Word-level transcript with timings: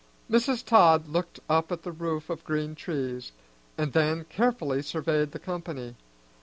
Mrs. 0.31 0.65
Todd 0.65 1.07
looked 1.09 1.41
up 1.47 1.71
at 1.71 1.83
the 1.83 1.91
roof 1.91 2.31
of 2.31 2.43
green 2.43 2.73
trees, 2.73 3.33
and 3.77 3.93
then 3.93 4.23
carefully 4.23 4.81
surveyed 4.81 5.31
the 5.31 5.37
company. 5.37 5.93